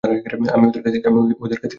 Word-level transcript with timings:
আমি 0.55 0.65
ওদের 0.67 0.81
কাছ 0.83 0.91
থেকে 0.95 1.07
পালাতে 1.07 1.33
পারিনি। 1.41 1.67